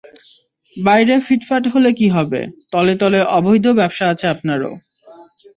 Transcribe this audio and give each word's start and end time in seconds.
বাইরে 0.77 1.15
ফিটফাট 1.27 1.63
হলে 1.73 1.89
কী 1.99 2.07
হবে, 2.09 2.41
তলে 2.71 2.93
তলে 3.01 3.19
অবৈধ 3.37 3.65
ব্যবসা 3.79 4.05
আছে 4.13 4.25
আপনারও। 4.27 4.71